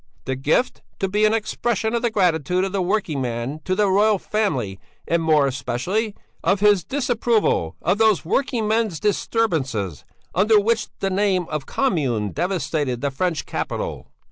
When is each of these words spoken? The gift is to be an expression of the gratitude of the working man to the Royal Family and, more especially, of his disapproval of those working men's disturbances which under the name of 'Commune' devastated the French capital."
The 0.25 0.35
gift 0.35 0.79
is 0.79 0.83
to 1.01 1.07
be 1.07 1.25
an 1.25 1.33
expression 1.35 1.93
of 1.93 2.01
the 2.01 2.09
gratitude 2.09 2.63
of 2.63 2.71
the 2.71 2.81
working 2.81 3.21
man 3.21 3.61
to 3.65 3.75
the 3.75 3.87
Royal 3.87 4.17
Family 4.17 4.79
and, 5.07 5.21
more 5.21 5.45
especially, 5.45 6.15
of 6.43 6.59
his 6.59 6.83
disapproval 6.83 7.75
of 7.83 7.99
those 7.99 8.25
working 8.25 8.67
men's 8.67 8.99
disturbances 8.99 10.03
which 10.33 10.33
under 10.33 10.57
the 11.01 11.09
name 11.15 11.45
of 11.49 11.67
'Commune' 11.67 12.31
devastated 12.31 13.01
the 13.01 13.11
French 13.11 13.45
capital." 13.45 14.07